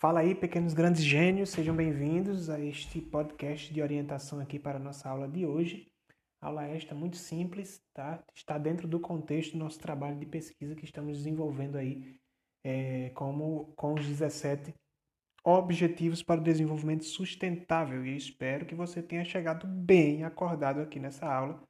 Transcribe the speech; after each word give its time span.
Fala 0.00 0.20
aí, 0.20 0.34
pequenos 0.34 0.72
grandes 0.72 1.04
gênios, 1.04 1.50
sejam 1.50 1.76
bem-vindos 1.76 2.48
a 2.48 2.58
este 2.58 3.02
podcast 3.02 3.70
de 3.70 3.82
orientação 3.82 4.40
aqui 4.40 4.58
para 4.58 4.78
a 4.78 4.82
nossa 4.82 5.06
aula 5.10 5.28
de 5.28 5.44
hoje. 5.44 5.92
Aula 6.40 6.66
esta 6.66 6.94
muito 6.94 7.18
simples, 7.18 7.82
tá? 7.92 8.24
Está 8.34 8.56
dentro 8.56 8.88
do 8.88 8.98
contexto 8.98 9.52
do 9.52 9.58
nosso 9.58 9.78
trabalho 9.78 10.18
de 10.18 10.24
pesquisa 10.24 10.74
que 10.74 10.86
estamos 10.86 11.18
desenvolvendo 11.18 11.76
aí 11.76 12.16
é, 12.64 13.10
como, 13.10 13.74
com 13.76 13.92
os 13.92 14.06
17 14.06 14.74
Objetivos 15.44 16.22
para 16.22 16.40
o 16.40 16.44
Desenvolvimento 16.44 17.04
Sustentável. 17.04 18.02
E 18.06 18.16
espero 18.16 18.64
que 18.64 18.74
você 18.74 19.02
tenha 19.02 19.22
chegado 19.22 19.66
bem 19.66 20.24
acordado 20.24 20.80
aqui 20.80 20.98
nessa 20.98 21.30
aula, 21.30 21.62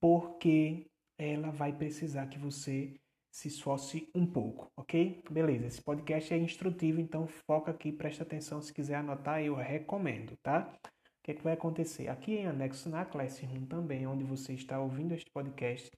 porque 0.00 0.86
ela 1.18 1.50
vai 1.50 1.72
precisar 1.72 2.28
que 2.28 2.38
você 2.38 2.94
se 3.36 3.48
esforce 3.48 4.08
um 4.14 4.24
pouco, 4.24 4.72
ok? 4.74 5.22
Beleza, 5.30 5.66
esse 5.66 5.82
podcast 5.82 6.32
é 6.32 6.38
instrutivo, 6.38 7.02
então 7.02 7.26
foca 7.26 7.70
aqui, 7.70 7.92
presta 7.92 8.22
atenção. 8.22 8.62
Se 8.62 8.72
quiser 8.72 8.94
anotar, 8.94 9.42
eu 9.42 9.54
recomendo, 9.54 10.34
tá? 10.42 10.72
O 10.82 10.88
que, 11.22 11.32
é 11.32 11.34
que 11.34 11.44
vai 11.44 11.52
acontecer? 11.52 12.08
Aqui 12.08 12.32
em 12.32 12.46
anexo 12.46 12.88
na 12.88 13.04
Classroom 13.04 13.66
também, 13.66 14.06
onde 14.06 14.24
você 14.24 14.54
está 14.54 14.80
ouvindo 14.80 15.12
este 15.12 15.30
podcast, 15.30 15.90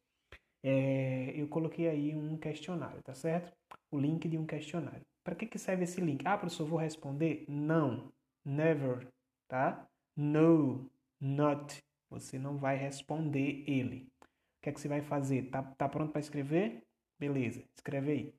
é, 0.64 1.32
eu 1.36 1.46
coloquei 1.46 1.88
aí 1.88 2.12
um 2.12 2.36
questionário, 2.36 3.00
tá 3.04 3.14
certo? 3.14 3.56
O 3.88 4.00
link 4.00 4.28
de 4.28 4.36
um 4.36 4.44
questionário. 4.44 5.06
Para 5.22 5.36
que, 5.36 5.46
que 5.46 5.60
serve 5.60 5.84
esse 5.84 6.00
link? 6.00 6.26
Ah, 6.26 6.36
professor, 6.36 6.66
vou 6.66 6.80
responder? 6.80 7.44
Não, 7.48 8.12
never, 8.44 9.06
tá? 9.46 9.86
No, 10.16 10.90
not. 11.20 11.78
Você 12.10 12.36
não 12.36 12.58
vai 12.58 12.76
responder 12.76 13.62
ele. 13.64 14.08
O 14.24 14.60
que 14.60 14.70
é 14.70 14.72
que 14.72 14.80
você 14.80 14.88
vai 14.88 15.02
fazer? 15.02 15.50
Tá, 15.50 15.62
tá 15.62 15.88
pronto 15.88 16.10
para 16.10 16.20
escrever? 16.20 16.87
Beleza, 17.18 17.64
escreve 17.74 18.12
aí. 18.12 18.34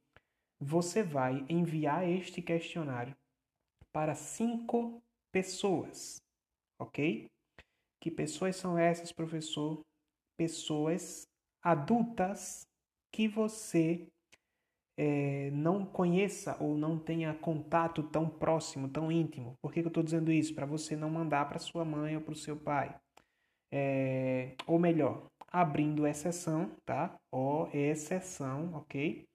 Você 0.59 1.03
vai 1.03 1.45
enviar 1.49 2.07
este 2.07 2.41
questionário 2.41 3.15
para 3.91 4.15
cinco 4.15 5.01
pessoas, 5.31 6.21
ok? 6.79 7.27
Que 8.01 8.09
pessoas 8.09 8.55
são 8.55 8.77
essas, 8.77 9.11
professor? 9.11 9.81
Pessoas 10.37 11.27
adultas 11.61 12.65
que 13.11 13.27
você 13.27 14.07
é, 14.97 15.49
não 15.51 15.85
conheça 15.85 16.57
ou 16.61 16.77
não 16.77 16.99
tenha 16.99 17.33
contato 17.33 18.03
tão 18.03 18.29
próximo, 18.29 18.89
tão 18.89 19.11
íntimo. 19.11 19.55
Por 19.61 19.71
que, 19.73 19.81
que 19.81 19.87
eu 19.87 19.89
estou 19.89 20.03
dizendo 20.03 20.31
isso? 20.31 20.53
Para 20.53 20.65
você 20.65 20.95
não 20.95 21.09
mandar 21.09 21.47
para 21.47 21.59
sua 21.59 21.83
mãe 21.83 22.15
ou 22.15 22.21
para 22.21 22.33
o 22.33 22.35
seu 22.35 22.55
pai. 22.55 22.97
É, 23.71 24.55
ou 24.65 24.79
melhor, 24.79 25.27
abrindo 25.51 26.07
exceção, 26.07 26.71
tá? 26.85 27.17
Ó, 27.31 27.67
exceção, 27.73 28.73
ok? 28.73 29.27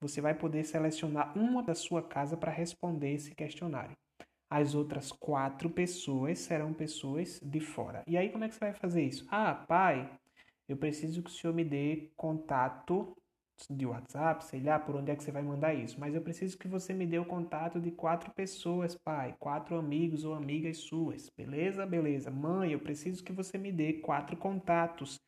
Você 0.00 0.20
vai 0.20 0.34
poder 0.34 0.64
selecionar 0.64 1.36
uma 1.36 1.62
da 1.62 1.74
sua 1.74 2.02
casa 2.02 2.36
para 2.36 2.50
responder 2.50 3.12
esse 3.12 3.34
questionário. 3.34 3.96
As 4.48 4.74
outras 4.74 5.12
quatro 5.12 5.70
pessoas 5.70 6.38
serão 6.38 6.72
pessoas 6.72 7.38
de 7.42 7.60
fora. 7.60 8.02
E 8.06 8.16
aí, 8.16 8.30
como 8.30 8.44
é 8.44 8.48
que 8.48 8.54
você 8.54 8.60
vai 8.60 8.72
fazer 8.72 9.02
isso? 9.02 9.26
Ah, 9.30 9.54
pai, 9.54 10.10
eu 10.68 10.76
preciso 10.76 11.22
que 11.22 11.30
o 11.30 11.32
senhor 11.32 11.52
me 11.52 11.64
dê 11.64 12.10
contato 12.16 13.16
de 13.68 13.84
WhatsApp, 13.84 14.44
sei 14.44 14.62
lá 14.62 14.78
por 14.78 14.96
onde 14.96 15.10
é 15.10 15.16
que 15.16 15.22
você 15.22 15.30
vai 15.30 15.42
mandar 15.42 15.74
isso, 15.74 16.00
mas 16.00 16.14
eu 16.14 16.22
preciso 16.22 16.56
que 16.56 16.66
você 16.66 16.94
me 16.94 17.06
dê 17.06 17.18
o 17.18 17.24
contato 17.26 17.78
de 17.78 17.90
quatro 17.90 18.32
pessoas, 18.32 18.96
pai, 18.96 19.36
quatro 19.38 19.76
amigos 19.76 20.24
ou 20.24 20.32
amigas 20.32 20.78
suas, 20.78 21.28
beleza? 21.36 21.84
Beleza. 21.84 22.30
Mãe, 22.30 22.72
eu 22.72 22.80
preciso 22.80 23.22
que 23.22 23.32
você 23.32 23.58
me 23.58 23.70
dê 23.70 23.94
quatro 23.94 24.36
contatos 24.36 25.20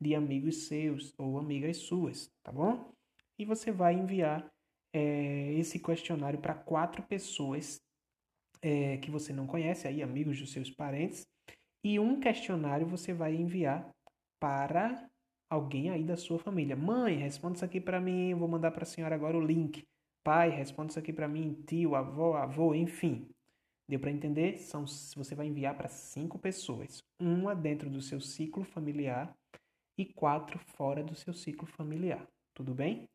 de 0.00 0.14
amigos 0.14 0.66
seus 0.66 1.12
ou 1.18 1.38
amigas 1.38 1.78
suas, 1.78 2.30
tá 2.42 2.52
bom? 2.52 2.92
E 3.38 3.44
você 3.44 3.70
vai 3.72 3.94
enviar 3.94 4.48
é, 4.92 5.52
esse 5.54 5.78
questionário 5.78 6.38
para 6.38 6.54
quatro 6.54 7.02
pessoas 7.02 7.80
é, 8.62 8.96
que 8.98 9.10
você 9.10 9.32
não 9.32 9.46
conhece, 9.46 9.86
aí 9.86 10.02
amigos 10.02 10.38
dos 10.38 10.52
seus 10.52 10.70
parentes, 10.70 11.26
e 11.84 11.98
um 11.98 12.18
questionário 12.20 12.86
você 12.86 13.12
vai 13.12 13.34
enviar 13.34 13.88
para 14.40 15.08
alguém 15.50 15.90
aí 15.90 16.04
da 16.04 16.16
sua 16.16 16.38
família. 16.38 16.76
Mãe, 16.76 17.16
responda 17.16 17.56
isso 17.56 17.64
aqui 17.64 17.80
para 17.80 18.00
mim, 18.00 18.34
vou 18.34 18.48
mandar 18.48 18.70
para 18.70 18.82
a 18.82 18.86
senhora 18.86 19.14
agora 19.14 19.36
o 19.36 19.44
link. 19.44 19.86
Pai, 20.24 20.50
responda 20.50 20.90
isso 20.90 20.98
aqui 20.98 21.12
para 21.12 21.28
mim, 21.28 21.62
tio, 21.66 21.94
avó, 21.94 22.36
avô, 22.36 22.74
enfim. 22.74 23.28
Deu 23.88 23.98
para 23.98 24.10
entender? 24.10 24.58
São, 24.58 24.84
você 24.86 25.34
vai 25.34 25.46
enviar 25.46 25.74
para 25.74 25.88
cinco 25.88 26.38
pessoas, 26.38 27.02
uma 27.18 27.54
dentro 27.54 27.88
do 27.88 28.02
seu 28.02 28.20
ciclo 28.20 28.62
familiar 28.62 29.34
e 29.98 30.06
quatro 30.06 30.58
fora 30.60 31.02
do 31.02 31.16
seu 31.16 31.34
ciclo 31.34 31.66
familiar. 31.66 32.24
Tudo 32.54 32.72
bem? 32.72 33.08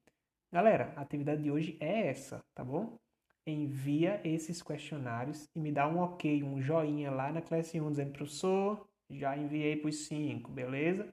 Galera, 0.52 0.94
a 0.98 1.02
atividade 1.02 1.42
de 1.42 1.50
hoje 1.50 1.78
é 1.80 2.08
essa, 2.08 2.44
tá 2.54 2.64
bom? 2.64 3.00
Envia 3.48 4.22
esses 4.24 4.62
questionários 4.62 5.50
e 5.56 5.60
me 5.60 5.72
dá 5.72 5.88
um 5.88 6.00
ok, 6.00 6.44
um 6.44 6.62
joinha 6.62 7.10
lá 7.10 7.32
na 7.32 7.42
classe 7.42 7.80
1 7.80 7.90
dizendo, 7.90 8.12
professor, 8.12 8.88
já 9.10 9.36
enviei 9.36 9.78
para 9.78 9.90
os 9.90 10.06
cinco, 10.06 10.52
beleza? 10.52 11.12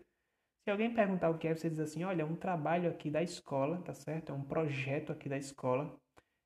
Se 0.65 0.71
alguém 0.71 0.93
perguntar 0.93 1.31
o 1.31 1.39
que 1.39 1.49
é, 1.49 1.55
você 1.55 1.71
diz 1.71 1.79
assim, 1.79 2.05
olha, 2.05 2.23
é 2.23 2.25
um 2.25 2.37
trabalho 2.37 2.91
aqui 2.91 3.09
da 3.09 3.23
escola, 3.23 3.81
tá 3.81 3.95
certo? 3.95 4.31
É 4.31 4.35
um 4.35 4.43
projeto 4.43 5.13
aqui 5.13 5.29
da 5.29 5.39
escola. 5.39 5.97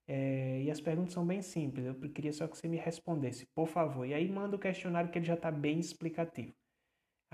É, 0.07 0.63
e 0.63 0.71
as 0.71 0.81
perguntas 0.81 1.15
são 1.15 1.27
bem 1.27 1.43
simples. 1.43 1.87
Eu 1.87 1.95
queria 2.11 2.33
só 2.33 2.47
que 2.47 2.57
você 2.57 2.69
me 2.69 2.77
respondesse, 2.77 3.47
por 3.55 3.67
favor. 3.67 4.07
E 4.07 4.15
aí 4.15 4.31
manda 4.31 4.55
o 4.55 4.59
questionário 4.59 5.11
que 5.11 5.19
ele 5.19 5.27
já 5.27 5.35
está 5.35 5.51
bem 5.51 5.79
explicativo 5.79 6.55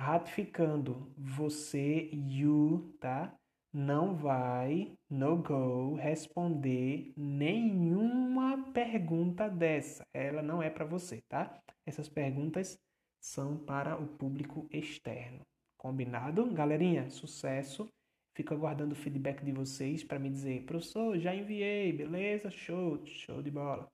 ratificando 0.01 1.13
você, 1.15 2.09
you, 2.11 2.97
tá? 2.99 3.37
Não 3.71 4.17
vai, 4.17 4.95
no 5.11 5.37
go, 5.37 5.95
responder 5.95 7.13
nenhuma 7.15 8.73
pergunta 8.73 9.47
dessa. 9.47 10.03
Ela 10.15 10.43
não 10.43 10.63
é 10.63 10.71
para 10.71 10.87
você, 10.87 11.21
tá? 11.29 11.61
Essas 11.85 12.09
perguntas 12.09 12.79
são 13.21 13.59
para 13.59 14.01
o 14.01 14.09
público 14.09 14.67
externo. 14.73 15.43
Combinado? 15.77 16.51
Galerinha, 16.51 17.11
sucesso. 17.11 17.87
Fico 18.35 18.55
aguardando 18.55 18.95
o 18.95 18.97
feedback 18.99 19.45
de 19.45 19.53
vocês 19.53 20.03
para 20.03 20.19
me 20.19 20.31
dizer, 20.31 20.65
professor, 20.65 21.19
já 21.19 21.35
enviei, 21.35 21.93
beleza? 21.93 22.51
Show, 22.51 23.05
show 23.05 23.43
de 23.43 23.51
bola. 23.51 23.87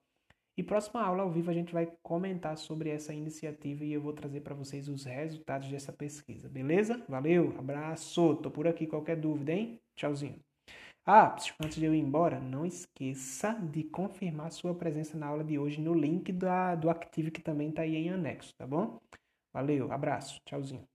E 0.59 0.63
próxima 0.63 1.03
aula 1.03 1.23
ao 1.23 1.31
vivo 1.31 1.51
a 1.51 1.55
gente 1.55 1.75
vai 1.75 1.87
comentar 2.03 2.57
sobre 2.57 2.89
essa 2.89 3.13
iniciativa 3.13 3.85
e 3.85 3.93
eu 3.93 4.01
vou 4.01 4.15
trazer 4.15 4.41
para 4.41 4.55
vocês 4.55 4.89
os 4.89 5.05
resultados 5.05 5.69
dessa 5.69 5.93
pesquisa, 5.93 6.49
beleza? 6.49 7.05
Valeu, 7.07 7.55
abraço, 7.59 8.37
tô 8.37 8.51
por 8.51 8.67
aqui, 8.67 8.87
qualquer 8.87 9.17
dúvida, 9.17 9.53
hein? 9.53 9.79
Tchauzinho. 9.95 10.41
Ah, 11.05 11.37
antes 11.63 11.77
de 11.77 11.85
eu 11.85 11.95
ir 11.95 11.99
embora, 11.99 12.41
não 12.41 12.65
esqueça 12.65 13.53
de 13.53 13.85
confirmar 13.85 14.51
sua 14.51 14.75
presença 14.75 15.19
na 15.19 15.27
aula 15.27 15.45
de 15.45 15.59
hoje 15.59 15.79
no 15.79 15.93
link 15.93 16.33
da, 16.33 16.75
do 16.75 16.89
Active 16.89 17.31
que 17.31 17.43
também 17.43 17.69
está 17.69 17.83
aí 17.83 17.95
em 17.95 18.09
anexo, 18.09 18.55
tá 18.57 18.67
bom? 18.67 18.99
Valeu, 19.53 19.93
abraço, 19.93 20.41
tchauzinho. 20.47 20.89